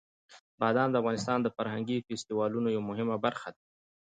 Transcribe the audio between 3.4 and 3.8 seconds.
ده.